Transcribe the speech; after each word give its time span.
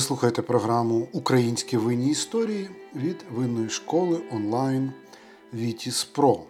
Ви 0.00 0.04
слухаєте 0.04 0.42
програму 0.42 1.08
Українські 1.12 1.76
винні 1.76 2.10
історії 2.10 2.70
від 2.96 3.16
винної 3.34 3.68
школи 3.68 4.20
онлайн 4.32 4.92
Вітіс 5.54 6.04
Про. 6.04 6.40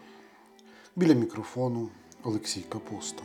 Біля 0.97 1.15
мікрофону 1.15 1.89
Олексій 2.25 2.65
Капуста. 2.69 3.23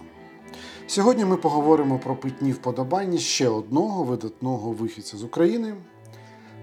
Сьогодні 0.88 1.25
ми 1.25 1.38
поговоримо 1.38 2.00
про 2.00 2.15
питні 2.15 2.51
вподобання 2.51 3.18
ще 3.18 3.50
одного 3.50 4.04
видатного 4.04 4.71
вихідця 4.71 5.18
з 5.18 5.23
України 5.23 5.75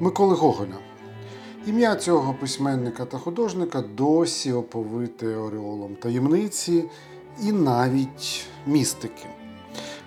Миколи 0.00 0.34
Гоголя. 0.34 0.78
Ім'я 1.66 1.96
цього 1.96 2.34
письменника 2.34 3.04
та 3.04 3.18
художника 3.18 3.80
досі 3.80 4.52
оповите 4.52 5.26
ореолом 5.36 5.94
таємниці 5.96 6.84
і 7.42 7.52
навіть 7.52 8.46
містики. 8.66 9.41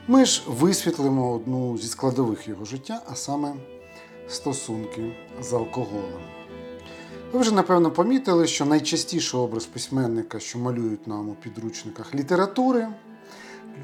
Ми 0.08 0.26
ж 0.26 0.44
висвітлимо 0.48 1.32
одну 1.32 1.77
зі 1.77 1.88
складових 1.88 2.48
його 2.48 2.66
життя, 2.66 3.02
а 3.12 3.16
саме 3.16 3.54
стосунки 4.27 5.16
з 5.41 5.54
алкоголем. 5.54 6.22
Ви 7.34 7.40
вже 7.40 7.54
напевно 7.54 7.91
помітили, 7.91 8.48
що 8.48 8.66
найчастіший 8.66 9.40
образ 9.40 9.66
письменника, 9.66 10.40
що 10.40 10.60
малюють 10.60 11.08
нам 11.08 11.30
у 11.30 11.34
підручниках 11.36 12.16
літератури, 12.16 12.88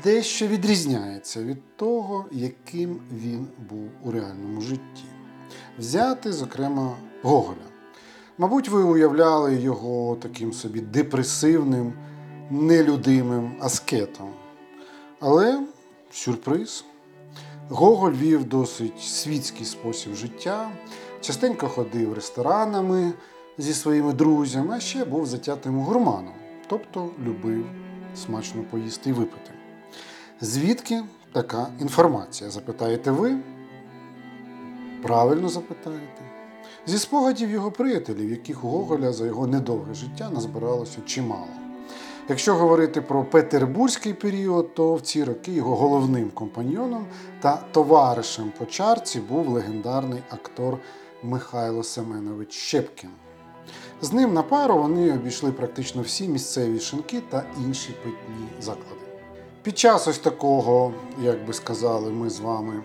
дещо 0.03 0.48
відрізняється 0.48 1.43
від 1.43 1.76
того, 1.76 2.26
яким 2.31 2.99
він 3.12 3.48
був 3.70 3.90
у 4.03 4.12
реальному 4.12 4.62
житті. 4.62 5.05
Взяти, 5.79 6.34
зокрема, 6.34 6.95
Гоголя. 7.21 7.57
Мабуть, 8.38 8.70
ви 8.70 8.84
уявляли 8.84 9.55
його 9.55 10.15
таким 10.21 10.53
собі 10.53 10.81
депресивним, 10.81 11.93
нелюдимим 12.49 13.51
аскетом. 13.59 14.29
Але 15.20 15.62
сюрприз. 16.11 16.85
Гоголь 17.70 18.12
вів 18.12 18.43
досить 18.43 19.01
світський 19.01 19.65
спосіб 19.65 20.13
життя, 20.13 20.71
частенько 21.21 21.67
ходив 21.67 22.13
ресторанами 22.13 23.13
зі 23.57 23.73
своїми 23.73 24.13
друзями, 24.13 24.76
а 24.77 24.79
ще 24.79 25.05
був 25.05 25.26
затятим 25.26 25.79
гурманом, 25.79 26.34
тобто 26.67 27.09
любив 27.26 27.65
смачно 28.15 28.63
поїсти 28.71 29.09
і 29.09 29.13
випити. 29.13 29.51
Звідки 30.41 31.04
така 31.34 31.67
інформація? 31.79 32.49
Запитаєте 32.49 33.12
ви? 33.12 33.37
Правильно 35.04 35.49
запитаєте. 35.49 36.21
Зі 36.85 36.98
спогадів 36.98 37.49
його 37.49 37.71
приятелів, 37.71 38.32
яких 38.32 38.63
у 38.63 38.67
Гоголя 38.67 39.13
за 39.13 39.26
його 39.26 39.48
недовге 39.48 39.93
життя 39.93 40.29
назбиралося 40.29 40.98
чимало. 41.05 41.60
Якщо 42.32 42.55
говорити 42.55 43.01
про 43.01 43.24
петербурзький 43.24 44.13
період, 44.13 44.74
то 44.74 44.96
в 44.96 45.01
ці 45.01 45.24
роки 45.24 45.51
його 45.51 45.76
головним 45.76 46.29
компаньйоном 46.29 47.05
та 47.41 47.57
товаришем 47.71 48.51
по 48.57 48.65
чарці 48.65 49.20
був 49.20 49.48
легендарний 49.48 50.23
актор 50.29 50.77
Михайло 51.23 51.84
Семенович 51.84 52.54
Щепкін. 52.54 53.10
З 54.01 54.13
ним 54.13 54.34
на 54.34 54.43
пару 54.43 54.77
вони 54.77 55.13
обійшли 55.13 55.51
практично 55.51 56.01
всі 56.01 56.27
місцеві 56.27 56.79
шинки 56.79 57.21
та 57.29 57.43
інші 57.65 57.96
питні 58.04 58.48
заклади. 58.62 59.05
Під 59.63 59.77
час 59.77 60.07
ось 60.07 60.20
такого, 60.20 60.93
як 61.21 61.45
би 61.45 61.54
сказали 61.54 62.12
ми 62.12 62.29
з 62.29 62.40
вами, 62.40 62.84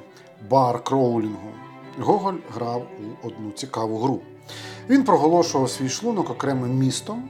бар-кроулінгу, 0.50 1.52
Гоголь 1.98 2.38
грав 2.54 2.86
у 3.22 3.26
одну 3.26 3.50
цікаву 3.50 3.98
гру. 3.98 4.20
Він 4.88 5.04
проголошував 5.04 5.70
свій 5.70 5.88
шлунок 5.88 6.30
окремим 6.30 6.78
містом 6.78 7.28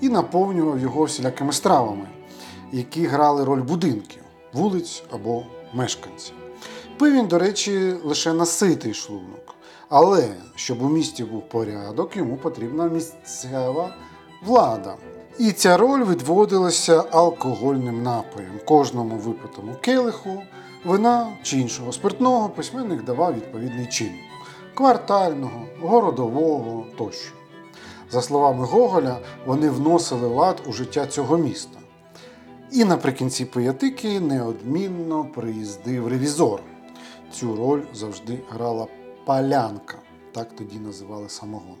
і 0.00 0.08
наповнював 0.08 0.78
його 0.78 1.04
всілякими 1.04 1.52
стравами, 1.52 2.08
які 2.72 3.06
грали 3.06 3.44
роль 3.44 3.62
будинків, 3.62 4.22
вулиць 4.52 5.02
або 5.10 5.42
мешканців. 5.74 6.34
Пив 6.98 7.14
він, 7.14 7.26
до 7.26 7.38
речі, 7.38 7.94
лише 8.04 8.32
наситий 8.32 8.94
шлунок. 8.94 9.54
Але 9.88 10.28
щоб 10.54 10.82
у 10.82 10.88
місті 10.88 11.24
був 11.24 11.48
порядок, 11.48 12.16
йому 12.16 12.36
потрібна 12.36 12.88
місцева 12.88 13.94
влада. 14.44 14.96
І 15.38 15.52
ця 15.52 15.76
роль 15.76 16.04
відводилася 16.04 17.04
алкогольним 17.10 18.02
напоєм. 18.02 18.52
Кожному 18.64 19.16
випитому 19.16 19.74
келиху, 19.80 20.42
вина 20.84 21.28
чи 21.42 21.58
іншого 21.58 21.92
спиртного 21.92 22.48
письменник 22.48 23.04
давав 23.04 23.34
відповідний 23.34 23.86
чин 23.86 24.12
квартального, 24.74 25.66
городового 25.82 26.86
тощо. 26.98 27.32
За 28.10 28.22
словами 28.22 28.64
Гоголя, 28.64 29.18
вони 29.46 29.70
вносили 29.70 30.28
лад 30.28 30.62
у 30.66 30.72
життя 30.72 31.06
цього 31.06 31.36
міста. 31.36 31.78
І 32.70 32.84
наприкінці 32.84 33.44
пиятики 33.44 34.20
неодмінно 34.20 35.24
приїздив 35.24 36.08
ревізор. 36.08 36.60
Цю 37.32 37.56
роль 37.56 37.82
завжди 37.94 38.38
грала 38.50 38.86
палянка, 39.24 39.98
так 40.32 40.56
тоді 40.56 40.78
називали 40.78 41.28
самогон. 41.28 41.76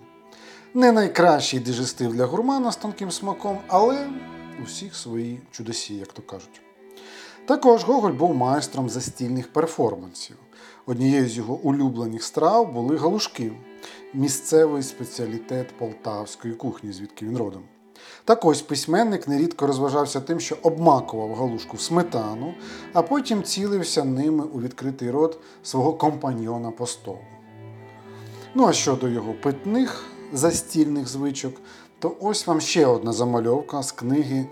Не 0.74 0.92
найкращий 0.92 1.60
дежестив 1.60 2.14
для 2.14 2.24
гурмана 2.24 2.72
з 2.72 2.76
тонким 2.76 3.10
смаком, 3.10 3.58
але 3.68 4.08
у 4.60 4.64
всіх 4.64 4.96
свої 4.96 5.40
чудосі, 5.50 5.94
як 5.94 6.12
то 6.12 6.22
кажуть. 6.22 6.60
Також 7.46 7.84
Гоголь 7.84 8.12
був 8.12 8.34
майстром 8.34 8.88
застільних 8.88 9.52
перформансів. 9.52 10.36
Однією 10.86 11.28
з 11.28 11.36
його 11.36 11.54
улюблених 11.54 12.22
страв 12.22 12.72
були 12.72 12.96
галушки, 12.96 13.52
місцевий 14.14 14.82
спеціалітет 14.82 15.78
полтавської 15.78 16.54
кухні, 16.54 16.92
звідки 16.92 17.26
він 17.26 17.38
родом. 17.38 17.62
Так 18.24 18.44
ось 18.44 18.62
письменник 18.62 19.28
нерідко 19.28 19.66
розважався 19.66 20.20
тим, 20.20 20.40
що 20.40 20.56
обмакував 20.62 21.34
галушку 21.34 21.76
в 21.76 21.80
сметану, 21.80 22.54
а 22.92 23.02
потім 23.02 23.42
цілився 23.42 24.04
ними 24.04 24.44
у 24.44 24.60
відкритий 24.60 25.10
рот 25.10 25.38
свого 25.62 25.92
компаньйона 25.92 26.70
по 26.70 26.86
столу. 26.86 27.18
Ну 28.54 28.66
а 28.66 28.72
щодо 28.72 29.08
його 29.08 29.34
питних 29.34 30.04
застільних 30.32 31.08
звичок, 31.08 31.54
то 31.98 32.16
ось 32.20 32.46
вам 32.46 32.60
ще 32.60 32.86
одна 32.86 33.12
замальовка 33.12 33.82
з 33.82 33.92
книги 33.92 34.46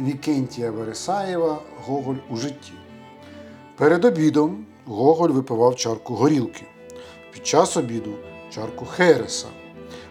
Вікентія 0.00 0.70
Вересаєва 0.70 1.58
Гоголь 1.86 2.16
у 2.30 2.36
житті. 2.36 2.72
Перед 3.76 4.04
обідом 4.04 4.66
Гоголь 4.86 5.28
випивав 5.28 5.76
чарку 5.76 6.14
горілки. 6.14 6.64
Під 7.32 7.46
час 7.46 7.76
обіду 7.76 8.14
чарку 8.50 8.84
Хереса. 8.84 9.48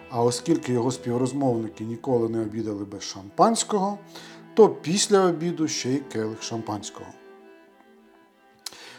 А 0.10 0.24
оскільки 0.24 0.74
його 0.74 0.92
співрозмовники 0.92 1.84
ніколи 1.84 2.30
не 2.30 2.42
обідали 2.42 2.86
без 2.86 3.04
шампанського, 3.04 3.98
то 4.54 4.70
після 4.70 5.26
обіду 5.26 5.68
ще 5.68 5.90
й 5.90 5.98
келих 6.00 6.44
шампанського. 6.44 7.10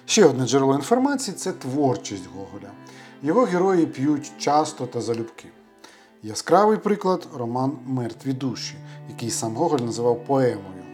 Ще 0.05 0.25
одне 0.25 0.47
джерело 0.47 0.75
інформації 0.75 1.37
це 1.37 1.53
творчість 1.53 2.29
Гоголя. 2.37 2.71
Його 3.23 3.43
герої 3.43 3.87
п'ють 3.87 4.33
часто 4.39 4.87
та 4.87 5.01
залюбки. 5.01 5.49
Яскравий 6.23 6.79
приклад 6.79 7.29
роман 7.35 7.79
Мертві 7.87 8.33
душі, 8.33 8.75
який 9.09 9.31
сам 9.31 9.57
Гоголь 9.57 9.79
називав 9.79 10.25
поемою. 10.25 10.85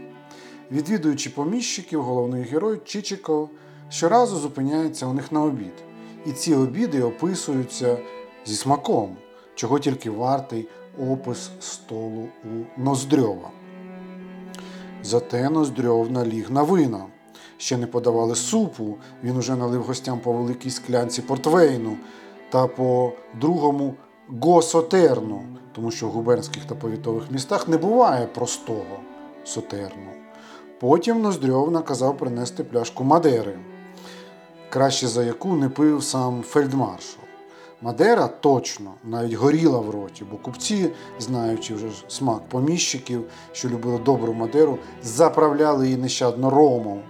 Відвідуючи 0.70 1.30
поміщиків, 1.30 2.02
головний 2.02 2.42
герой 2.42 2.80
Чичиков 2.84 3.50
щоразу 3.88 4.36
зупиняється 4.36 5.06
у 5.06 5.12
них 5.12 5.32
на 5.32 5.42
обід. 5.42 5.72
І 6.26 6.32
ці 6.32 6.54
обіди 6.54 7.02
описуються 7.02 7.98
зі 8.46 8.54
смаком, 8.54 9.16
чого 9.54 9.78
тільки 9.78 10.10
вартий 10.10 10.68
опис 11.10 11.50
столу 11.60 12.28
у 12.44 12.80
Ноздрьова. 12.82 13.50
Зате 15.02 15.50
Ноздрьов 15.50 16.10
наліг 16.10 16.50
на 16.50 16.62
вина. 16.62 17.06
Ще 17.58 17.76
не 17.76 17.86
подавали 17.86 18.34
супу, 18.34 18.96
він 19.24 19.36
уже 19.36 19.56
налив 19.56 19.82
гостям 19.82 20.20
по 20.20 20.32
великій 20.32 20.70
склянці 20.70 21.22
портвейну 21.22 21.96
та 22.50 22.66
по 22.66 23.12
другому 23.40 23.94
госотерну, 24.28 25.42
тому 25.72 25.90
що 25.90 26.06
в 26.06 26.10
губернських 26.10 26.64
та 26.64 26.74
повітових 26.74 27.30
містах 27.30 27.68
не 27.68 27.76
буває 27.76 28.26
простого 28.26 29.00
сотерну. 29.44 30.10
Потім 30.80 31.22
Ноздрьов 31.22 31.70
наказав 31.70 32.18
принести 32.18 32.64
пляшку 32.64 33.04
Мадери, 33.04 33.58
краще 34.70 35.08
за 35.08 35.24
яку 35.24 35.56
не 35.56 35.68
пив 35.68 36.04
сам 36.04 36.42
фельдмаршал. 36.42 37.25
Мадера 37.82 38.28
точно 38.28 38.94
навіть 39.04 39.32
горіла 39.32 39.78
в 39.78 39.90
роті, 39.90 40.24
бо 40.30 40.36
купці, 40.36 40.90
знаючи 41.18 41.74
вже 41.74 41.86
смак 42.08 42.48
поміщиків, 42.48 43.24
що 43.52 43.68
любили 43.68 43.98
добру 43.98 44.32
Мадеру, 44.32 44.78
заправляли 45.02 45.84
її 45.84 45.98
нещадно 45.98 46.50
ромом, 46.50 47.00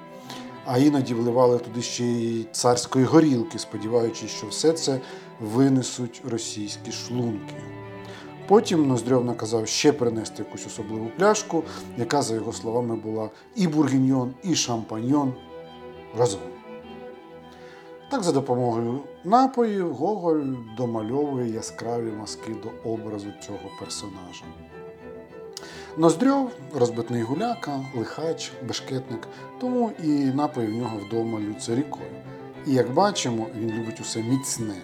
а 0.64 0.78
іноді 0.78 1.14
вливали 1.14 1.58
туди 1.58 1.82
ще 1.82 2.04
й 2.04 2.46
царської 2.52 3.04
горілки, 3.04 3.58
сподіваючись, 3.58 4.30
що 4.30 4.46
все 4.46 4.72
це 4.72 5.00
винесуть 5.40 6.22
російські 6.30 6.92
шлунки. 6.92 7.54
Потім 8.48 8.88
Ноздрьов 8.88 9.24
наказав 9.24 9.69
ще 9.69 9.92
принести 9.92 10.42
якусь 10.42 10.66
особливу 10.66 11.10
пляшку, 11.19 11.62
яка, 11.96 12.22
за 12.22 12.34
його 12.34 12.52
словами, 12.52 12.96
була 12.96 13.30
і 13.54 13.66
бургіньйон, 13.66 14.34
і 14.42 14.54
шампаньйон 14.54 15.34
разом. 16.19 16.56
Так, 18.11 18.23
за 18.23 18.32
допомогою 18.32 19.00
напоїв 19.25 19.94
Гоголь 19.94 20.44
домальовує 20.76 21.53
яскраві 21.53 22.12
маски 22.12 22.56
до 22.62 22.91
образу 22.91 23.26
цього 23.47 23.70
персонажа. 23.81 24.44
Ноздрьов 25.97 26.50
розбитний 26.75 27.23
гуляка, 27.23 27.81
лихач, 27.97 28.53
бешкетник, 28.69 29.29
тому 29.61 29.93
і 30.03 30.08
напої 30.08 30.67
в 30.67 30.75
нього 30.75 30.99
вдома 31.06 31.41
лються 31.41 31.75
рікою. 31.75 32.11
І 32.67 32.73
як 32.73 32.93
бачимо, 32.94 33.47
він 33.56 33.70
любить 33.70 34.00
усе 34.00 34.23
міцне, 34.23 34.82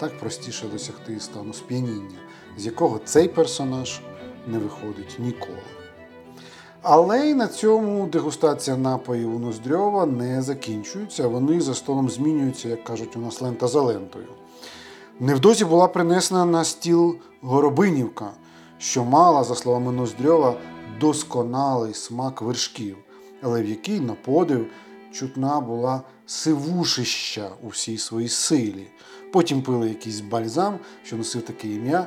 так 0.00 0.18
простіше 0.18 0.66
досягти 0.68 1.20
стану 1.20 1.52
сп'яніння, 1.52 2.18
з 2.56 2.66
якого 2.66 2.98
цей 2.98 3.28
персонаж 3.28 4.00
не 4.46 4.58
виходить 4.58 5.16
ніколи. 5.18 5.79
Але 6.82 7.30
й 7.30 7.34
на 7.34 7.46
цьому 7.46 8.06
дегустація 8.06 8.76
напоїв 8.76 9.36
у 9.36 9.38
Ноздрьова 9.38 10.06
не 10.06 10.42
закінчується. 10.42 11.28
Вони 11.28 11.60
за 11.60 11.74
столом 11.74 12.10
змінюються, 12.10 12.68
як 12.68 12.84
кажуть, 12.84 13.16
у 13.16 13.18
нас 13.20 13.40
лента 13.40 13.68
за 13.68 13.80
лентою. 13.80 14.26
Невдовзі 15.20 15.64
була 15.64 15.88
принесена 15.88 16.44
на 16.44 16.64
стіл 16.64 17.16
горобинівка, 17.40 18.30
що 18.78 19.04
мала, 19.04 19.44
за 19.44 19.54
словами 19.54 19.92
Ноздрьова, 19.92 20.54
досконалий 21.00 21.94
смак 21.94 22.42
вершків, 22.42 22.96
але 23.42 23.62
в 23.62 23.68
якій 23.68 24.00
на 24.00 24.14
подив 24.14 24.66
чутна 25.12 25.60
була 25.60 26.02
сивушища 26.26 27.50
у 27.62 27.68
всій 27.68 27.98
своїй 27.98 28.28
силі. 28.28 28.86
Потім 29.32 29.62
пили 29.62 29.88
якийсь 29.88 30.20
бальзам, 30.20 30.78
що 31.02 31.16
носив 31.16 31.42
таке 31.42 31.68
ім'я, 31.68 32.06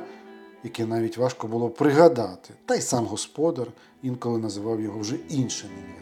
яке 0.64 0.86
навіть 0.86 1.16
важко 1.16 1.48
було 1.48 1.70
пригадати. 1.70 2.54
Та 2.66 2.74
й 2.74 2.80
сам 2.80 3.06
господар 3.06 3.66
інколи 4.04 4.38
називав 4.38 4.80
його 4.80 4.98
вже 4.98 5.16
іншим 5.28 5.70
ім'ям. 5.78 5.94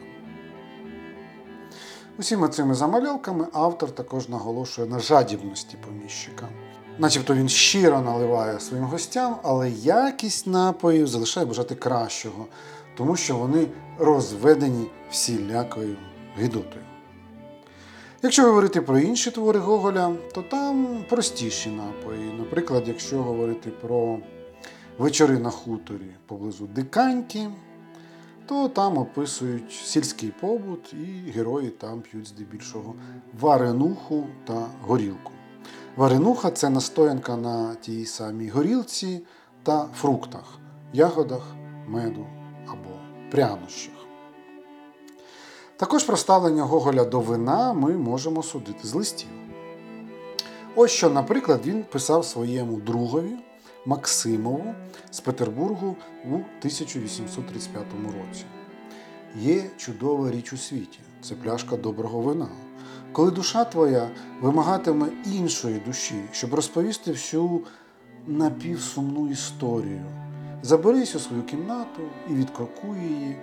Усіма 2.19 2.49
цими 2.49 2.75
замальовками 2.75 3.47
автор 3.53 3.91
також 3.91 4.29
наголошує 4.29 4.89
на 4.89 4.99
жадібності 4.99 5.77
поміщика. 5.87 6.49
Начебто 6.99 7.35
він 7.35 7.49
щиро 7.49 8.01
наливає 8.01 8.61
своїм 8.61 8.85
гостям, 8.85 9.37
але 9.43 9.71
якість 9.71 10.47
напоїв 10.47 11.07
залишає 11.07 11.47
бажати 11.47 11.75
кращого, 11.75 12.47
тому 12.97 13.17
що 13.17 13.37
вони 13.37 13.67
розведені 13.99 14.87
всілякою 15.11 15.97
гидотою. 16.37 16.85
Якщо 18.23 18.43
говорити 18.43 18.81
про 18.81 18.99
інші 18.99 19.31
твори 19.31 19.59
Гоголя, 19.59 20.15
то 20.35 20.43
там 20.43 21.05
простіші 21.09 21.71
напої. 21.71 22.33
Наприклад, 22.39 22.85
якщо 22.87 23.23
говорити 23.23 23.71
про 23.71 24.19
вечори 24.99 25.39
на 25.39 25.51
хуторі 25.51 26.11
поблизу 26.27 26.67
Диканьки, 26.67 27.49
то 28.47 28.69
там 28.69 28.99
описують 28.99 29.73
сільський 29.73 30.33
побут, 30.41 30.93
і 30.93 31.31
герої 31.31 31.71
там 31.71 32.01
п'ють 32.01 32.27
здебільшого 32.27 32.95
варенуху 33.41 34.27
та 34.45 34.67
горілку. 34.81 35.33
Варенуха 35.97 36.51
це 36.51 36.71
настоянка 36.71 37.37
на 37.37 37.75
тій 37.75 38.07
самій 38.07 38.49
горілці 38.49 39.21
та 39.63 39.89
фруктах, 39.95 40.59
ягодах, 40.93 41.55
меду 41.87 42.27
або 42.67 42.91
прянощах. 43.31 43.95
Також 45.77 46.05
про 46.05 46.17
ставлення 46.17 46.63
Гоголя 46.63 47.05
до 47.05 47.21
вина 47.21 47.73
ми 47.73 47.93
можемо 47.93 48.43
судити 48.43 48.89
з 48.89 48.95
листів. 48.95 49.29
Ось 50.77 50.91
що, 50.91 51.11
наприклад, 51.11 51.61
він 51.67 51.83
писав 51.83 52.25
своєму 52.25 52.81
другові 52.81 53.39
Максимову 53.87 54.75
з 55.11 55.21
Петербургу 55.21 55.97
у 56.25 56.35
1835 56.35 57.85
році. 58.07 58.45
Є 59.37 59.71
чудова 59.77 60.31
річ 60.31 60.53
у 60.53 60.57
світі 60.57 60.99
це 61.23 61.35
пляшка 61.35 61.77
доброго 61.77 62.21
вина. 62.21 62.49
Коли 63.13 63.31
душа 63.31 63.65
твоя 63.65 64.11
вимагатиме 64.41 65.09
іншої 65.27 65.83
душі, 65.87 66.25
щоб 66.33 66.55
розповісти 66.55 67.13
всю 67.13 67.61
напівсумну 68.27 69.31
історію, 69.31 70.05
заберись 70.63 71.15
у 71.15 71.19
свою 71.19 71.43
кімнату 71.43 72.03
і 72.31 72.35
відкрокуй 72.35 72.99
її. 72.99 73.37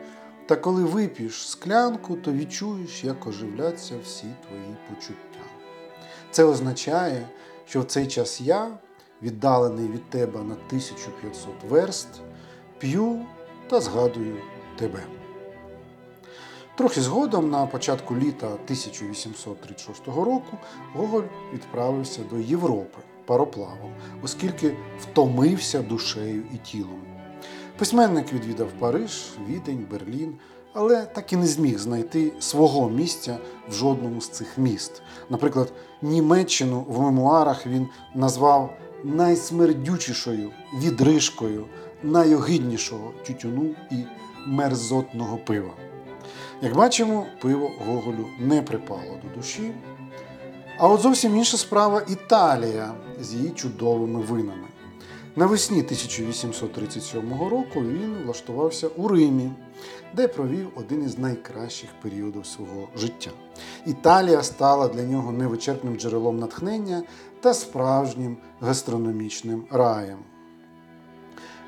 Та 0.45 0.55
коли 0.55 0.83
вип'єш 0.83 1.49
склянку, 1.49 2.15
то 2.15 2.31
відчуєш, 2.31 3.03
як 3.03 3.27
оживляться 3.27 3.95
всі 4.03 4.27
твої 4.47 4.77
почуття. 4.89 5.39
Це 6.31 6.43
означає, 6.43 7.27
що 7.65 7.81
в 7.81 7.85
цей 7.85 8.07
час 8.07 8.41
я, 8.41 8.67
віддалений 9.23 9.87
від 9.87 10.09
тебе 10.09 10.39
на 10.39 10.53
1500 10.53 11.53
верст, 11.69 12.07
п'ю 12.77 13.25
та 13.69 13.81
згадую 13.81 14.35
тебе. 14.77 15.03
Трохи 16.75 17.01
згодом, 17.01 17.49
на 17.49 17.65
початку 17.65 18.15
літа 18.15 18.47
1836 18.47 20.07
року, 20.07 20.57
Гоголь 20.93 21.23
відправився 21.53 22.21
до 22.31 22.37
Європи 22.37 22.97
пароплавом, 23.25 23.93
оскільки 24.23 24.75
втомився 24.99 25.81
душею 25.81 26.43
і 26.53 26.57
тілом. 26.57 27.01
Письменник 27.77 28.33
відвідав 28.33 28.67
Париж, 28.79 29.31
Відень, 29.47 29.87
Берлін, 29.91 30.33
але 30.73 31.05
так 31.05 31.33
і 31.33 31.35
не 31.35 31.47
зміг 31.47 31.79
знайти 31.79 32.31
свого 32.39 32.89
місця 32.89 33.37
в 33.69 33.73
жодному 33.73 34.21
з 34.21 34.29
цих 34.29 34.57
міст. 34.57 35.01
Наприклад, 35.29 35.73
Німеччину 36.01 36.85
в 36.87 37.01
мемуарах 37.01 37.67
він 37.67 37.87
назвав 38.15 38.77
найсмердючішою 39.03 40.51
відрижкою 40.79 41.65
найогиднішого 42.03 43.13
тютюну 43.27 43.75
і 43.91 43.95
мерзотного 44.47 45.37
пива. 45.37 45.73
Як 46.61 46.75
бачимо, 46.75 47.25
пиво 47.41 47.71
Гоголю 47.87 48.27
не 48.39 48.61
припало 48.61 49.19
до 49.23 49.37
душі. 49.37 49.71
А 50.77 50.87
от 50.87 51.01
зовсім 51.01 51.35
інша 51.35 51.57
справа 51.57 52.01
Італія 52.09 52.93
з 53.21 53.33
її 53.33 53.49
чудовими 53.49 54.19
винами. 54.19 54.67
Навесні 55.35 55.81
1837 55.81 57.31
року 57.49 57.81
він 57.81 58.15
влаштувався 58.23 58.87
у 58.87 59.07
Римі, 59.07 59.51
де 60.15 60.27
провів 60.27 60.67
один 60.75 61.03
із 61.03 61.17
найкращих 61.17 61.89
періодів 62.01 62.45
свого 62.45 62.87
життя. 62.97 63.31
Італія 63.85 64.43
стала 64.43 64.87
для 64.87 65.03
нього 65.03 65.31
невичерпним 65.31 65.97
джерелом 65.97 66.39
натхнення 66.39 67.03
та 67.41 67.53
справжнім 67.53 68.37
гастрономічним 68.59 69.65
раєм. 69.71 70.19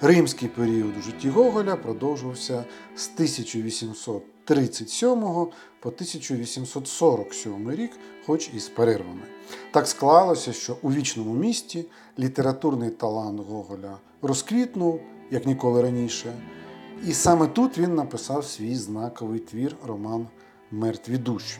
Римський 0.01 0.49
період 0.49 0.97
у 0.99 1.01
житті 1.01 1.29
Гоголя 1.29 1.75
продовжувався 1.75 2.65
з 2.95 3.09
1837 3.15 5.21
по 5.79 5.89
1847 5.89 7.71
рік, 7.71 7.91
хоч 8.25 8.49
і 8.55 8.59
з 8.59 8.69
перервами. 8.69 9.21
Так 9.71 9.87
склалося, 9.87 10.53
що 10.53 10.77
у 10.81 10.91
вічному 10.91 11.33
місті 11.33 11.85
літературний 12.19 12.89
талант 12.89 13.39
Гоголя 13.39 13.97
розквітнув, 14.21 15.01
як 15.31 15.45
ніколи 15.45 15.81
раніше. 15.81 16.33
І 17.07 17.13
саме 17.13 17.47
тут 17.47 17.77
він 17.77 17.95
написав 17.95 18.45
свій 18.45 18.75
знаковий 18.75 19.39
твір 19.39 19.75
роман 19.85 20.27
Мертві 20.71 21.17
душі. 21.17 21.59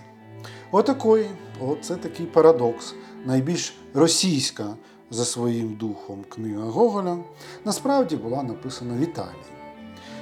Отакої, 0.72 1.30
оце 1.60 1.96
такий 1.96 2.26
парадокс. 2.26 2.96
Найбільш 3.26 3.74
російська 3.94 4.76
за 5.12 5.26
своїм 5.26 5.74
духом 5.74 6.24
книга 6.30 6.64
Гоголя 6.64 7.18
насправді 7.66 8.16
була 8.16 8.44
написана 8.44 8.94
в 8.94 9.00
Італії. 9.00 9.52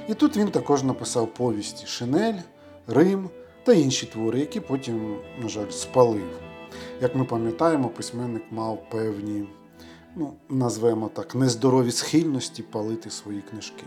І 0.08 0.14
тут 0.14 0.38
він 0.38 0.48
також 0.48 0.84
написав 0.84 1.34
повісті 1.34 1.88
Шинель, 1.88 2.40
Рим 2.88 3.30
та 3.64 3.74
інші 3.74 4.06
твори, 4.06 4.40
які 4.40 4.60
потім, 4.60 5.18
на 5.42 5.50
жаль, 5.50 5.70
спалив. 5.70 6.40
Як 7.02 7.16
ми 7.16 7.26
пам'ятаємо, 7.26 7.90
письменник 7.90 8.44
мав 8.52 8.90
певні, 8.90 9.48
ну, 10.16 10.34
назвемо 10.50 11.10
так, 11.14 11.36
нездорові 11.36 11.92
схильності 11.92 12.64
палити 12.64 13.10
свої 13.10 13.42
книжки. 13.42 13.84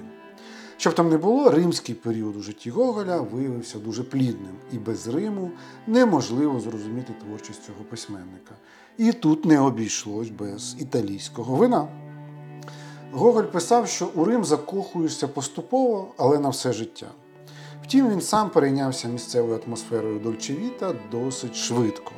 Щоб 0.82 0.94
там 0.94 1.08
не 1.08 1.16
було, 1.16 1.50
римський 1.50 1.94
період 1.94 2.36
у 2.36 2.40
житті 2.40 2.70
Гоголя 2.70 3.20
виявився 3.20 3.78
дуже 3.78 4.02
плідним, 4.02 4.56
і 4.72 4.78
без 4.78 5.08
Риму 5.08 5.50
неможливо 5.86 6.60
зрозуміти 6.60 7.12
творчість 7.24 7.64
цього 7.64 7.84
письменника. 7.90 8.54
І 8.98 9.12
тут 9.12 9.44
не 9.44 9.60
обійшлось 9.60 10.28
без 10.28 10.76
італійського 10.80 11.56
вина. 11.56 11.88
Гоголь 13.12 13.44
писав, 13.44 13.88
що 13.88 14.08
у 14.14 14.24
Рим 14.24 14.44
закохуєшся 14.44 15.28
поступово, 15.28 16.14
але 16.16 16.38
на 16.38 16.48
все 16.48 16.72
життя. 16.72 17.08
Втім, 17.84 18.10
він 18.10 18.20
сам 18.20 18.50
перейнявся 18.50 19.08
місцевою 19.08 19.60
атмосферою 19.66 20.18
Дольчевіта 20.18 20.94
досить 21.10 21.56
швидко. 21.56 22.12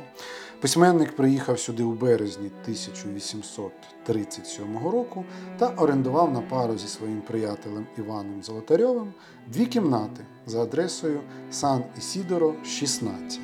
Письменник 0.65 1.15
приїхав 1.15 1.59
сюди 1.59 1.83
у 1.83 1.91
березні 1.91 2.51
1837 2.61 4.77
року 4.77 5.25
та 5.57 5.67
орендував 5.67 6.33
на 6.33 6.41
пару 6.41 6.77
зі 6.77 6.87
своїм 6.87 7.21
приятелем 7.21 7.87
Іваном 7.97 8.43
Золотарьовим 8.43 9.13
дві 9.47 9.65
кімнати 9.65 10.25
за 10.45 10.61
адресою 10.61 11.19
Сан 11.51 11.83
Ісідоро, 11.97 12.53
16. 12.63 13.39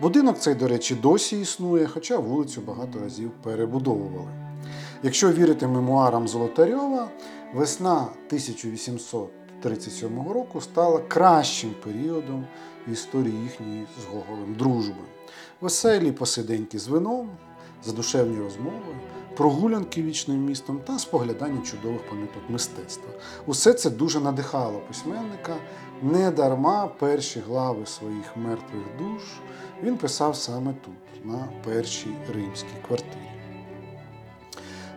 Будинок 0.00 0.38
цей, 0.38 0.54
до 0.54 0.68
речі, 0.68 0.94
досі 0.94 1.40
існує, 1.40 1.86
хоча 1.86 2.18
вулицю 2.18 2.60
багато 2.60 3.00
разів 3.00 3.30
перебудовували. 3.42 4.30
Якщо 5.02 5.32
вірити 5.32 5.66
мемуарам 5.66 6.28
Золотарьова, 6.28 7.10
весна 7.54 7.96
1837 7.96 10.32
року 10.32 10.60
стала 10.60 10.98
кращим 10.98 11.74
періодом 11.84 12.46
в 12.88 12.92
історії 12.92 13.42
їхньої 13.42 13.86
з 14.02 14.04
Гоголем 14.14 14.54
дружби. 14.54 15.04
Веселі 15.60 16.12
посиденьки 16.12 16.78
з 16.78 16.88
вином, 16.88 17.30
задушевні 17.84 18.38
розмови, 18.38 18.96
прогулянки 19.36 20.02
вічним 20.02 20.44
містом 20.44 20.80
та 20.86 20.98
споглядання 20.98 21.62
чудових 21.62 22.08
пам'яток 22.08 22.42
мистецтва. 22.48 23.10
Усе 23.46 23.72
це 23.72 23.90
дуже 23.90 24.20
надихало 24.20 24.80
письменника. 24.88 25.56
Не 26.02 26.30
дарма 26.30 26.86
перші 26.98 27.40
глави 27.40 27.86
своїх 27.86 28.36
мертвих 28.36 28.82
душ 28.98 29.22
він 29.82 29.96
писав 29.96 30.36
саме 30.36 30.74
тут, 30.84 31.24
на 31.24 31.48
першій 31.64 32.14
римській 32.34 32.86
квартирі. 32.86 33.30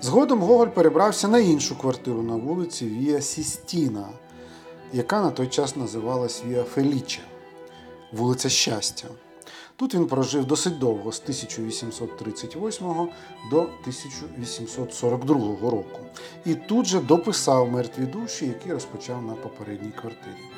Згодом 0.01 0.39
Гоголь 0.41 0.67
перебрався 0.67 1.27
на 1.27 1.39
іншу 1.39 1.77
квартиру 1.77 2.21
на 2.21 2.35
вулиці 2.35 2.85
Віа 2.85 3.21
Сістіна, 3.21 4.07
яка 4.93 5.21
на 5.21 5.31
той 5.31 5.47
час 5.47 5.75
називалась 5.75 6.43
Віа 6.45 6.63
Феліче, 6.63 7.21
вулиця 8.11 8.49
Щастя. 8.49 9.07
Тут 9.75 9.95
він 9.95 10.07
прожив 10.07 10.45
досить 10.45 10.79
довго 10.79 11.11
з 11.11 11.21
1838 11.21 13.09
до 13.51 13.59
1842 13.59 15.69
року. 15.69 15.99
І 16.45 16.55
тут 16.55 16.85
же 16.85 16.99
дописав 16.99 17.71
мертві 17.71 18.05
душі, 18.05 18.45
які 18.45 18.73
розпочав 18.73 19.21
на 19.21 19.33
попередній 19.33 19.91
квартирі. 19.91 20.57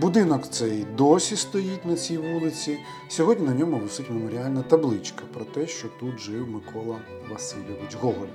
Будинок 0.00 0.48
цей 0.50 0.86
досі 0.96 1.36
стоїть 1.36 1.86
на 1.86 1.96
цій 1.96 2.18
вулиці. 2.18 2.78
Сьогодні 3.08 3.46
на 3.46 3.54
ньому 3.54 3.78
висить 3.78 4.10
меморіальна 4.10 4.62
табличка 4.62 5.24
про 5.34 5.44
те, 5.44 5.66
що 5.66 5.88
тут 6.00 6.18
жив 6.18 6.48
Микола 6.48 7.00
Васильович 7.30 7.96
Гоголь, 8.00 8.32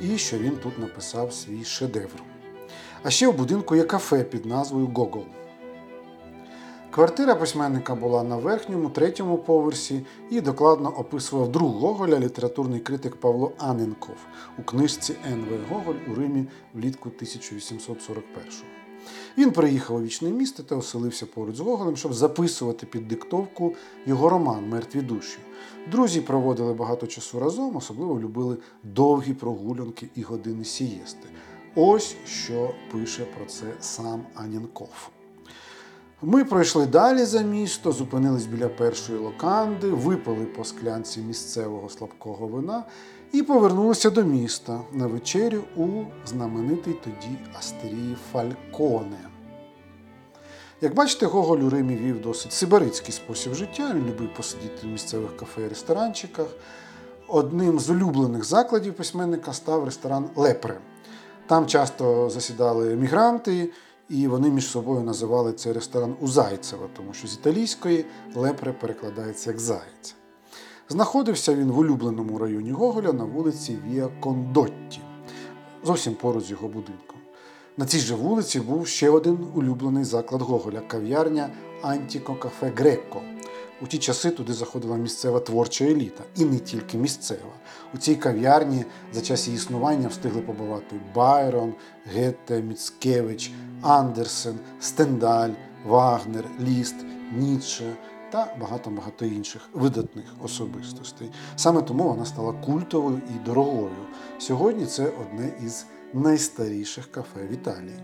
і 0.00 0.18
що 0.18 0.38
він 0.38 0.56
тут 0.56 0.78
написав 0.78 1.32
свій 1.32 1.64
шедевр. 1.64 2.22
А 3.02 3.10
ще 3.10 3.28
в 3.28 3.36
будинку 3.36 3.76
є 3.76 3.82
кафе 3.82 4.24
під 4.24 4.46
назвою 4.46 4.86
Гогол. 4.86 5.24
Квартира 6.94 7.34
письменника 7.34 7.94
була 7.94 8.22
на 8.22 8.36
верхньому, 8.36 8.90
третьому 8.90 9.38
поверсі 9.38 10.06
і 10.30 10.40
докладно 10.40 10.94
описував 10.96 11.52
друг 11.52 11.70
Гоголя 11.70 12.18
літературний 12.18 12.80
критик 12.80 13.16
Павло 13.16 13.52
Аненков 13.58 14.16
у 14.58 14.62
книжці 14.62 15.16
Н.В. 15.26 15.74
Гоголь 15.74 15.94
у 16.10 16.14
Римі 16.14 16.46
влітку 16.74 17.08
1841-го. 17.08 18.66
Він 19.38 19.50
приїхав 19.50 19.96
у 19.96 20.02
вічне 20.02 20.30
місто 20.30 20.62
та 20.62 20.76
оселився 20.76 21.26
поруч 21.26 21.56
з 21.56 21.60
Гоголем, 21.60 21.96
щоб 21.96 22.14
записувати 22.14 22.86
під 22.86 23.08
диктовку 23.08 23.74
його 24.06 24.28
роман 24.28 24.68
Мертві 24.68 25.00
душі. 25.00 25.38
Друзі 25.90 26.20
проводили 26.20 26.72
багато 26.74 27.06
часу 27.06 27.40
разом, 27.40 27.76
особливо 27.76 28.20
любили 28.20 28.56
довгі 28.82 29.34
прогулянки 29.34 30.08
і 30.14 30.22
години 30.22 30.64
сієсти. 30.64 31.28
Ось 31.74 32.16
що 32.26 32.74
пише 32.92 33.24
про 33.24 33.46
це 33.46 33.66
сам 33.80 34.26
Анінков. 34.34 35.13
Ми 36.26 36.44
пройшли 36.44 36.86
далі 36.86 37.24
за 37.24 37.40
місто, 37.40 37.92
зупинились 37.92 38.46
біля 38.46 38.68
першої 38.68 39.18
локанди, 39.18 39.88
випили 39.88 40.44
по 40.44 40.64
склянці 40.64 41.20
місцевого 41.20 41.88
слабкого 41.88 42.46
вина 42.46 42.84
і 43.32 43.42
повернулися 43.42 44.10
до 44.10 44.22
міста 44.22 44.80
на 44.92 45.06
вечерю 45.06 45.62
у 45.76 46.02
знаменитий 46.26 46.94
тоді 47.04 47.38
Астерії 47.58 48.16
Фальконе. 48.32 49.18
Як 50.80 50.94
бачите, 50.94 51.26
Гоголь 51.26 51.58
у 51.58 51.70
Римі 51.70 51.96
вів 51.96 52.22
досить 52.22 52.52
сибарицький 52.52 53.12
спосіб 53.12 53.54
життя. 53.54 53.92
Він 53.94 54.06
любив 54.06 54.34
посидіти 54.36 54.86
в 54.86 54.86
місцевих 54.86 55.36
кафе 55.36 55.62
і 55.62 55.68
ресторанчиках. 55.68 56.46
Одним 57.28 57.80
з 57.80 57.90
улюблених 57.90 58.44
закладів 58.44 58.94
письменника 58.94 59.52
став 59.52 59.84
ресторан 59.84 60.24
Лепре. 60.36 60.78
Там 61.46 61.66
часто 61.66 62.30
засідали 62.30 62.92
емігранти, 62.92 63.70
і 64.08 64.26
вони 64.26 64.50
між 64.50 64.66
собою 64.66 65.00
називали 65.00 65.52
цей 65.52 65.72
ресторан 65.72 66.16
у 66.20 66.28
Зайцева, 66.28 66.88
тому 66.96 67.12
що 67.12 67.28
з 67.28 67.34
італійської 67.34 68.04
лепре 68.34 68.72
перекладається 68.72 69.50
як 69.50 69.60
заєць. 69.60 70.14
Знаходився 70.88 71.54
він 71.54 71.70
в 71.70 71.78
улюбленому 71.78 72.38
районі 72.38 72.70
Гоголя 72.70 73.12
на 73.12 73.24
вулиці 73.24 73.78
Віа 73.86 74.08
Кондотті, 74.20 75.00
зовсім 75.84 76.14
поруч 76.14 76.44
з 76.44 76.50
його 76.50 76.68
будинком. 76.68 77.18
На 77.76 77.86
цій 77.86 77.98
же 77.98 78.14
вулиці 78.14 78.60
був 78.60 78.86
ще 78.86 79.10
один 79.10 79.38
улюблений 79.54 80.04
заклад 80.04 80.42
Гоголя 80.42 80.80
кав'ярня 80.80 81.50
Антіко 81.82 82.34
Кафе 82.34 82.72
Грекко. 82.76 83.20
У 83.82 83.86
ті 83.86 83.98
часи 83.98 84.30
туди 84.30 84.52
заходила 84.52 84.96
місцева 84.96 85.40
творча 85.40 85.84
еліта, 85.84 86.24
і 86.36 86.44
не 86.44 86.58
тільки 86.58 86.98
місцева. 86.98 87.52
У 87.94 87.98
цій 87.98 88.14
кав'ярні 88.14 88.84
за 89.12 89.20
час 89.20 89.46
її 89.46 89.56
існування 89.56 90.08
встигли 90.08 90.40
побувати 90.40 90.96
Байрон, 91.14 91.74
Гетте, 92.06 92.62
Міцкевич, 92.62 93.52
Андерсен, 93.82 94.58
Стендаль, 94.80 95.50
Вагнер, 95.86 96.44
Ліст, 96.60 96.96
Ніцше 97.36 97.96
та 98.32 98.56
багато-багато 98.60 99.24
інших 99.24 99.68
видатних 99.72 100.24
особистостей. 100.42 101.30
Саме 101.56 101.82
тому 101.82 102.08
вона 102.08 102.24
стала 102.24 102.52
культовою 102.52 103.20
і 103.30 103.46
дорогою. 103.46 104.06
Сьогодні 104.38 104.86
це 104.86 105.04
одне 105.04 105.52
із 105.64 105.86
найстаріших 106.12 107.12
кафе 107.12 107.46
в 107.50 107.52
Італії. 107.52 108.00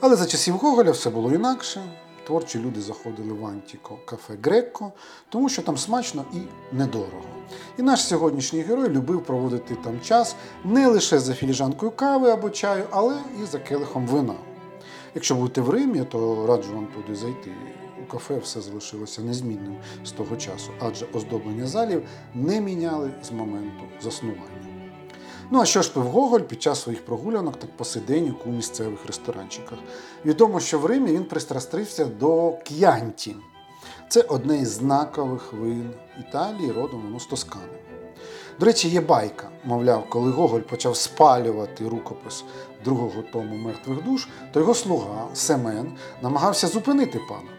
Але 0.00 0.16
за 0.16 0.26
часів 0.26 0.54
Гоголя 0.54 0.90
все 0.90 1.10
було 1.10 1.32
інакше. 1.32 1.82
Творчі 2.30 2.58
люди 2.58 2.80
заходили 2.80 3.32
в 3.32 3.46
Антіко 3.46 3.98
кафе 4.04 4.34
Грекко, 4.42 4.92
тому 5.28 5.48
що 5.48 5.62
там 5.62 5.76
смачно 5.76 6.24
і 6.32 6.38
недорого. 6.76 7.24
І 7.78 7.82
наш 7.82 8.04
сьогоднішній 8.04 8.60
герой 8.60 8.88
любив 8.88 9.24
проводити 9.24 9.74
там 9.74 10.00
час 10.00 10.36
не 10.64 10.86
лише 10.86 11.18
за 11.18 11.34
філіжанкою 11.34 11.90
кави 11.92 12.30
або 12.30 12.50
чаю, 12.50 12.84
але 12.90 13.18
і 13.42 13.44
за 13.46 13.58
келихом 13.58 14.06
вина. 14.06 14.34
Якщо 15.14 15.34
будете 15.34 15.60
в 15.60 15.70
Римі, 15.70 16.04
то 16.04 16.46
раджу 16.46 16.74
вам 16.74 16.86
туди 16.86 17.18
зайти. 17.18 17.50
У 18.02 18.12
кафе 18.12 18.38
все 18.38 18.60
залишилося 18.60 19.22
незмінним 19.22 19.76
з 20.04 20.12
того 20.12 20.36
часу, 20.36 20.70
адже 20.80 21.06
оздоблення 21.12 21.66
залів 21.66 22.02
не 22.34 22.60
міняли 22.60 23.10
з 23.22 23.30
моменту 23.30 23.84
заснування. 24.00 24.79
Ну 25.52 25.60
а 25.60 25.64
що 25.64 25.82
ж 25.82 25.92
пив 25.92 26.02
Гоголь 26.04 26.40
під 26.40 26.62
час 26.62 26.82
своїх 26.82 27.04
прогулянок 27.04 27.56
та 27.56 27.66
посиденьок 27.76 28.46
у 28.46 28.50
місцевих 28.50 29.06
ресторанчиках? 29.06 29.78
Відомо, 30.24 30.60
що 30.60 30.78
в 30.78 30.86
Римі 30.86 31.12
він 31.12 31.24
пристрастився 31.24 32.04
до 32.04 32.52
к'янті. 32.64 33.36
Це 34.08 34.22
одне 34.22 34.58
із 34.58 34.68
знакових 34.68 35.52
вин 35.52 35.90
Італії, 36.20 36.72
родом 36.72 37.02
воно 37.02 37.20
з 37.20 37.26
Тоскани. 37.26 37.64
До 38.60 38.66
речі, 38.66 38.88
є 38.88 39.00
байка. 39.00 39.48
Мовляв, 39.64 40.04
коли 40.10 40.30
Гоголь 40.30 40.60
почав 40.60 40.96
спалювати 40.96 41.88
рукопис 41.88 42.44
другого 42.84 43.22
тому 43.32 43.56
мертвих 43.56 44.04
душ, 44.04 44.28
то 44.52 44.60
його 44.60 44.74
слуга 44.74 45.28
Семен 45.34 45.92
намагався 46.22 46.66
зупинити 46.66 47.20
пана. 47.28 47.50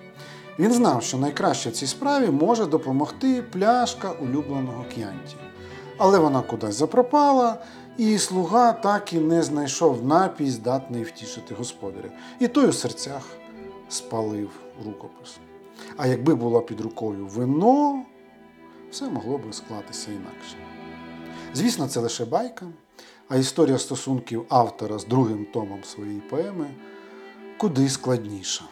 Він 0.59 0.73
знав, 0.73 1.03
що 1.03 1.17
найкраще 1.17 1.69
в 1.69 1.73
цій 1.73 1.87
справі 1.87 2.27
може 2.27 2.65
допомогти 2.65 3.41
пляшка 3.41 4.11
улюбленого 4.11 4.85
к'янті. 4.95 5.35
Але 6.03 6.19
вона 6.19 6.41
кудись 6.41 6.75
запропала, 6.75 7.57
і 7.97 8.17
слуга 8.17 8.73
так 8.73 9.13
і 9.13 9.19
не 9.19 9.43
знайшов 9.43 10.05
напій, 10.05 10.49
здатний 10.49 11.03
втішити 11.03 11.55
господаря. 11.55 12.09
І 12.39 12.47
той 12.47 12.67
у 12.67 12.73
серцях 12.73 13.27
спалив 13.89 14.49
рукопис. 14.85 15.37
А 15.97 16.07
якби 16.07 16.35
було 16.35 16.61
під 16.61 16.81
рукою 16.81 17.27
вино, 17.27 18.05
все 18.91 19.09
могло 19.09 19.37
би 19.37 19.53
склатися 19.53 20.11
інакше. 20.11 20.55
Звісно, 21.53 21.87
це 21.87 21.99
лише 21.99 22.25
байка, 22.25 22.65
а 23.29 23.35
історія 23.35 23.77
стосунків 23.77 24.45
автора 24.49 24.99
з 24.99 25.05
другим 25.05 25.45
томом 25.53 25.83
своєї 25.83 26.19
поеми 26.19 26.67
куди 27.57 27.89
складніша. 27.89 28.63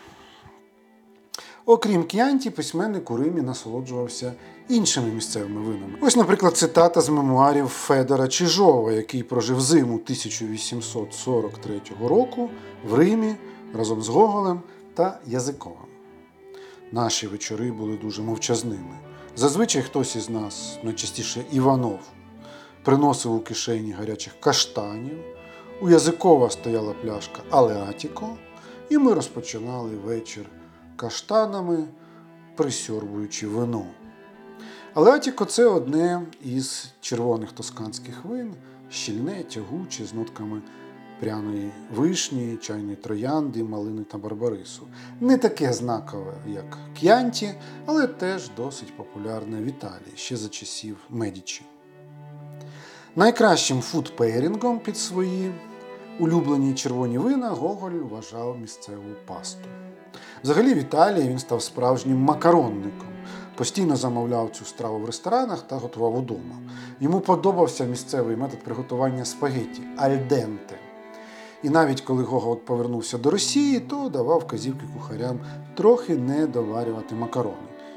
Окрім 1.69 2.03
к'янті, 2.03 2.49
письменник 2.49 3.11
у 3.11 3.17
Римі 3.17 3.41
насолоджувався 3.41 4.33
іншими 4.69 5.07
місцевими 5.07 5.61
винами. 5.61 5.97
Ось, 6.01 6.15
наприклад, 6.15 6.57
цитата 6.57 7.01
з 7.01 7.09
мемуарів 7.09 7.67
Федора 7.67 8.27
Чижова, 8.27 8.91
який 8.91 9.23
прожив 9.23 9.61
зиму 9.61 9.95
1843 9.95 11.81
року 12.07 12.49
в 12.89 12.93
Римі 12.93 13.35
разом 13.73 14.01
з 14.01 14.07
Гоголем 14.07 14.61
та 14.93 15.19
Язиковим. 15.27 15.87
Наші 16.91 17.27
вечори 17.27 17.71
були 17.71 17.97
дуже 17.97 18.21
мовчазними. 18.21 18.97
Зазвичай 19.35 19.81
хтось 19.81 20.15
із 20.15 20.29
нас, 20.29 20.77
найчастіше 20.83 21.45
Іванов, 21.51 21.99
приносив 22.83 23.33
у 23.33 23.39
кишені 23.39 23.91
гарячих 23.91 24.33
каштанів, 24.39 25.17
у 25.81 25.89
Язикова 25.89 26.49
стояла 26.49 26.93
пляшка 26.93 27.41
Алеатіко, 27.49 28.37
і 28.89 28.97
ми 28.97 29.13
розпочинали 29.13 29.89
вечір 29.95 30.45
каштанами, 30.99 31.83
присьорбуючи 32.55 33.47
вино. 33.47 33.85
Алеатіко 34.93 35.45
це 35.45 35.65
одне 35.65 36.21
із 36.43 36.87
червоних 37.01 37.51
тосканських 37.51 38.25
вин, 38.25 38.53
щільне, 38.91 39.43
тягуче, 39.43 40.05
з 40.05 40.13
нотками 40.13 40.61
пряної 41.19 41.71
вишні, 41.95 42.57
чайної 42.57 42.95
троянди, 42.95 43.63
малини 43.63 44.03
та 44.03 44.17
барбарису. 44.17 44.87
Не 45.19 45.37
таке 45.37 45.73
знакове, 45.73 46.33
як 46.47 46.77
к'янті, 46.99 47.51
але 47.85 48.07
теж 48.07 48.49
досить 48.57 48.97
популярне 48.97 49.61
в 49.61 49.65
Італії 49.65 50.13
ще 50.15 50.37
за 50.37 50.49
часів 50.49 50.97
Медічі. 51.09 51.65
Найкращим 53.15 53.81
фудпейрінгом 53.81 54.79
під 54.79 54.97
свої 54.97 55.53
улюблені 56.19 56.73
червоні 56.73 57.17
вина 57.17 57.49
Гоголь 57.49 57.91
вважав 57.91 58.59
місцеву 58.59 59.09
пасту. 59.25 59.69
Взагалі 60.43 60.73
в 60.73 60.77
Італії 60.77 61.29
він 61.29 61.39
став 61.39 61.61
справжнім 61.61 62.17
макаронником. 62.17 63.07
Постійно 63.55 63.95
замовляв 63.95 64.49
цю 64.49 64.65
страву 64.65 64.99
в 64.99 65.05
ресторанах 65.05 65.61
та 65.61 65.75
готував 65.75 66.15
удома. 66.15 66.55
Йому 66.99 67.19
подобався 67.19 67.85
місцевий 67.85 68.35
метод 68.35 68.59
приготування 68.59 69.25
спагетті 69.25 69.81
альденте. 69.97 70.75
І 71.63 71.69
навіть 71.69 72.01
коли 72.01 72.23
Гоголь 72.23 72.55
повернувся 72.55 73.17
до 73.17 73.31
Росії, 73.31 73.79
то 73.79 74.09
давав 74.09 74.39
вказівки 74.39 74.85
кухарям 74.93 75.39
трохи 75.75 76.15
не 76.15 76.47
доварювати 76.47 77.15
макарони. 77.15 77.55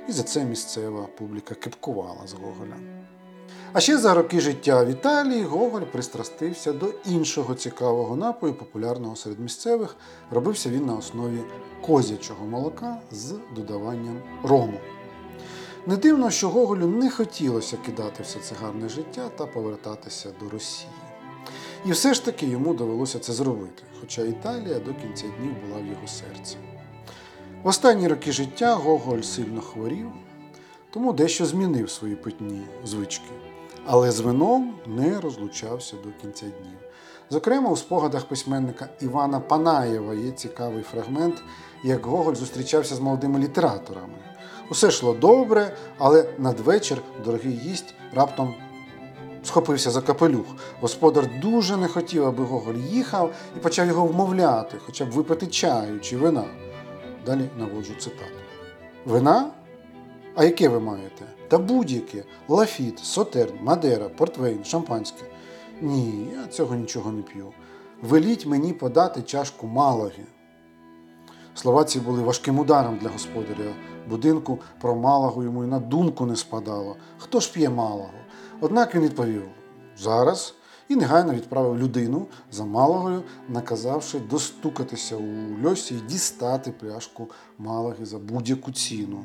І 0.09 0.13
за 0.13 0.23
це 0.23 0.45
місцева 0.45 1.07
публіка 1.19 1.55
кепкувала 1.55 2.27
з 2.27 2.33
Гоголя. 2.33 2.77
А 3.75 3.81
ще 3.81 3.99
за 3.99 4.15
роки 4.15 4.41
життя 4.41 4.85
в 4.85 4.89
Італії 4.89 5.45
Гоголь 5.45 5.83
пристрастився 5.83 6.73
до 6.73 6.95
іншого 7.07 7.55
цікавого 7.55 8.17
напою, 8.17 8.55
популярного 8.55 9.17
серед 9.17 9.41
місцевих. 9.41 9.97
Робився 10.31 10.71
він 10.71 10.87
на 10.87 10.97
основі 10.97 11.39
козячого 11.87 12.47
молока 12.47 12.99
з 13.11 13.35
додаванням 13.57 14.23
рому. 14.43 14.81
Не 15.87 15.97
дивно, 15.97 16.31
що 16.31 16.49
Гоголю 16.49 16.87
не 16.87 17.11
хотілося 17.11 17.77
кидати 17.77 18.23
все 18.23 18.39
це 18.41 18.55
гарне 18.63 18.89
життя 18.89 19.29
та 19.37 19.47
повертатися 19.47 20.29
до 20.43 20.51
Росії. 20.51 20.93
І 21.87 21.93
все 21.93 22.15
ж 22.15 22.25
таки 22.25 22.47
йому 22.47 22.75
довелося 22.75 23.19
це 23.19 23.33
зробити, 23.33 23.83
хоча 24.01 24.23
Італія 24.23 24.79
до 24.79 24.95
кінця 24.95 25.27
днів 25.39 25.55
була 25.67 25.83
в 25.83 25.87
його 25.87 26.07
серці. 26.07 26.57
В 27.63 27.67
останні 27.69 28.09
роки 28.09 28.33
життя 28.33 28.75
Гоголь 28.75 29.21
сильно 29.21 29.61
хворів, 29.61 30.07
тому 30.91 31.13
дещо 31.13 31.47
змінив 31.47 31.91
свої 31.91 32.17
питні 32.17 32.63
звички. 32.85 33.52
Але 33.87 34.11
з 34.11 34.21
вином 34.21 34.75
не 34.87 35.21
розлучався 35.21 35.97
до 36.05 36.11
кінця 36.21 36.47
днів. 36.47 36.79
Зокрема, 37.31 37.71
у 37.71 37.77
спогадах 37.77 38.25
письменника 38.25 38.89
Івана 39.01 39.41
Панаєва 39.41 40.15
є 40.15 40.31
цікавий 40.31 40.83
фрагмент, 40.83 41.43
як 41.85 42.07
Гоголь 42.07 42.35
зустрічався 42.35 42.95
з 42.95 43.01
молодими 43.01 43.39
літераторами. 43.39 44.19
Усе 44.71 44.89
йшло 44.89 45.15
добре, 45.15 45.77
але 45.99 46.35
надвечір 46.39 47.03
дорогий 47.25 47.53
гість 47.53 47.95
раптом 48.15 48.55
схопився 49.45 49.91
за 49.91 50.01
капелюх. 50.01 50.47
Господар 50.81 51.41
дуже 51.41 51.77
не 51.77 51.89
хотів, 51.89 52.27
аби 52.27 52.45
Гоголь 52.45 52.75
їхав 52.75 53.35
і 53.57 53.59
почав 53.61 53.87
його 53.87 54.07
вмовляти, 54.07 54.77
хоча 54.87 55.05
б 55.05 55.11
випити 55.11 55.47
чаю 55.47 56.01
чи 56.01 56.17
вина. 56.17 56.45
Далі 57.27 57.51
наводжу 57.59 57.95
цитату. 57.99 58.41
Вина? 59.05 59.51
А 60.35 60.45
яке 60.45 60.69
ви 60.69 60.81
маєте? 60.81 61.25
Та 61.53 61.59
будь-яке. 61.59 62.25
Лафіт, 62.49 62.99
сотерн, 62.99 63.55
мадера, 63.63 64.09
портвейн, 64.09 64.65
шампанське. 64.65 65.23
Ні, 65.81 66.29
я 66.33 66.47
цього 66.47 66.75
нічого 66.75 67.13
не 67.13 67.23
п'ю. 67.23 67.53
Веліть 68.03 68.47
мені 68.47 68.73
подати 68.73 69.23
чашку 69.23 69.67
малаги. 69.67 70.25
Слова 71.55 71.85
ці 71.85 72.01
були 72.01 72.23
важким 72.23 72.59
ударом 72.59 72.99
для 72.99 73.09
господаря 73.09 73.75
будинку. 74.09 74.59
Про 74.81 74.97
малагу 74.97 75.43
йому 75.43 75.65
і 75.65 75.67
на 75.67 75.79
думку 75.79 76.27
не 76.27 76.37
спадало. 76.37 76.97
Хто 77.19 77.41
ж 77.41 77.53
п'є 77.53 77.71
малагу? 77.71 78.21
Однак 78.61 78.95
він 78.95 79.03
відповів 79.03 79.45
зараз 79.99 80.55
і 80.93 80.97
негайно 80.97 81.33
відправив 81.33 81.79
людину 81.79 82.27
за 82.51 82.65
малагою, 82.65 83.23
наказавши 83.49 84.19
достукатися 84.19 85.17
у 85.17 85.65
льосі 85.65 85.95
і 85.95 86.01
дістати 86.01 86.71
пляшку 86.71 87.29
малаги 87.59 88.07
за 88.07 88.19
будь-яку 88.19 88.73
ціну. 88.73 89.25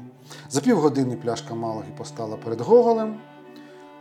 За 0.49 0.61
півгодини 0.61 1.15
пляшка 1.15 1.55
малаги 1.55 1.91
постала 1.97 2.37
перед 2.37 2.61
Гоголем. 2.61 3.19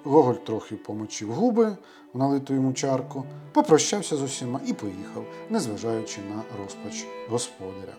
Гоголь 0.04 0.34
трохи 0.34 0.76
помочив 0.76 1.32
губи 1.32 1.76
в 2.14 2.18
налиту 2.18 2.54
йому 2.54 2.72
чарку, 2.72 3.24
попрощався 3.52 4.16
з 4.16 4.22
усіма 4.22 4.60
і 4.66 4.72
поїхав, 4.72 5.24
незважаючи 5.50 6.20
на 6.20 6.42
розпач 6.62 7.06
господаря. 7.30 7.92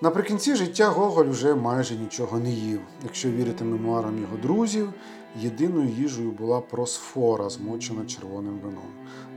Наприкінці 0.00 0.56
життя 0.56 0.88
Гоголь 0.88 1.24
вже 1.24 1.54
майже 1.54 1.94
нічого 1.94 2.38
не 2.38 2.50
їв. 2.50 2.80
Якщо 3.04 3.30
вірити 3.30 3.64
мемуарам 3.64 4.18
його 4.18 4.36
друзів, 4.36 4.92
єдиною 5.36 5.88
їжею 5.88 6.30
була 6.30 6.60
просфора, 6.60 7.50
змочена 7.50 8.04
червоним 8.06 8.58
вином. 8.64 8.90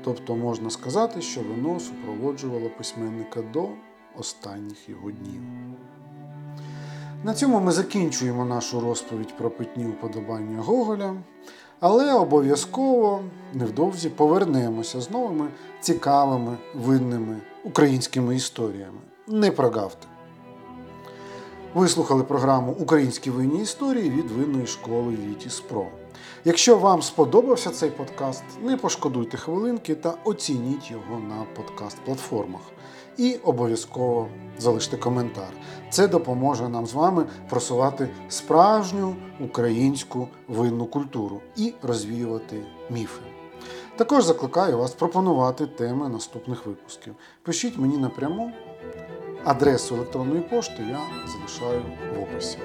Тобто 0.03 0.35
можна 0.35 0.69
сказати, 0.69 1.21
що 1.21 1.41
вино 1.41 1.79
супроводжувало 1.79 2.69
письменника 2.77 3.41
до 3.53 3.67
останніх 4.19 4.89
його 4.89 5.11
днів. 5.11 5.41
На 7.23 7.33
цьому 7.33 7.59
ми 7.59 7.71
закінчуємо 7.71 8.45
нашу 8.45 8.79
розповідь 8.79 9.37
про 9.37 9.49
питні 9.49 9.85
уподобання 9.85 10.61
Гоголя, 10.61 11.13
але 11.79 12.13
обов'язково 12.13 13.23
невдовзі 13.53 14.09
повернемося 14.09 15.01
з 15.01 15.11
новими 15.11 15.47
цікавими 15.79 16.57
винними 16.75 17.37
українськими 17.63 18.35
історіями. 18.35 18.99
Не 19.27 19.51
прогавте! 19.51 20.10
Ви 21.73 21.87
слухали 21.87 22.23
програму 22.23 22.75
Українські 22.79 23.29
винні 23.29 23.61
історії 23.61 24.09
від 24.09 24.31
винної 24.31 24.67
школи 24.67 25.17
Вітіс 25.29 25.59
Про. 25.59 25.87
Якщо 26.45 26.77
вам 26.77 27.01
сподобався 27.01 27.69
цей 27.69 27.89
подкаст, 27.89 28.43
не 28.61 28.77
пошкодуйте 28.77 29.37
хвилинки 29.37 29.95
та 29.95 30.13
оцініть 30.23 30.91
його 30.91 31.19
на 31.19 31.45
подкаст-платформах. 31.55 32.61
І 33.17 33.35
обов'язково 33.35 34.27
залиште 34.57 34.97
коментар. 34.97 35.53
Це 35.89 36.07
допоможе 36.07 36.69
нам 36.69 36.85
з 36.85 36.93
вами 36.93 37.25
просувати 37.49 38.09
справжню 38.29 39.15
українську 39.39 40.27
винну 40.47 40.85
культуру 40.85 41.41
і 41.55 41.73
розвіювати 41.81 42.63
міфи. 42.89 43.21
Також 43.95 44.23
закликаю 44.23 44.77
вас 44.77 44.91
пропонувати 44.91 45.65
теми 45.67 46.09
наступних 46.09 46.65
випусків. 46.65 47.15
Пишіть 47.43 47.77
мені 47.77 47.97
напряму. 47.97 48.51
Адресу 49.43 49.95
електронної 49.95 50.41
пошти 50.41 50.83
я 50.89 50.99
залишаю 51.27 51.81
в 52.15 52.21
описі. 52.23 52.57